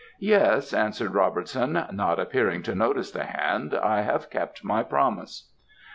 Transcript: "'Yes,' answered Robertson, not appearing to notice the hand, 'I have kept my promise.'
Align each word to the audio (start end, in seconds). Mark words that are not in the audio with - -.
"'Yes,' 0.17 0.73
answered 0.73 1.13
Robertson, 1.13 1.73
not 1.91 2.19
appearing 2.19 2.63
to 2.63 2.73
notice 2.73 3.11
the 3.11 3.25
hand, 3.25 3.75
'I 3.75 4.01
have 4.01 4.31
kept 4.31 4.63
my 4.63 4.81
promise.' 4.81 5.51